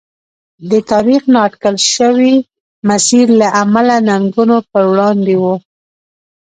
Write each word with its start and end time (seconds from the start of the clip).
د 0.69 0.71
تاریخ 0.91 1.21
نااټکل 1.33 1.75
شوي 1.93 2.35
مسیر 2.89 3.27
له 3.39 3.47
امله 3.63 3.95
ننګونو 4.07 4.57
پر 4.71 4.83
وړاندې 4.91 5.35
و. 5.41 5.43